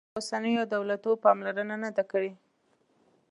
پخوانیو 0.11 0.15
او 0.15 0.19
اوسنیو 0.19 0.69
دولتونو 0.73 1.21
پاملرنه 1.23 1.75
نه 1.83 1.89
ده 1.95 2.03
کړې. 2.11 2.31